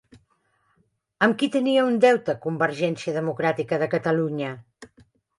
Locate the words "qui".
1.41-1.49